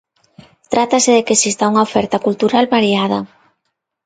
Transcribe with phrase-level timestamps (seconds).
[0.73, 3.19] Trátase de que exista unha oferta cultural variada.